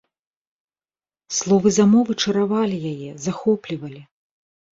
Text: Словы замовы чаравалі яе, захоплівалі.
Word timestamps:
Словы 1.39 1.69
замовы 1.77 2.13
чаравалі 2.25 2.79
яе, 2.93 3.11
захоплівалі. 3.29 4.01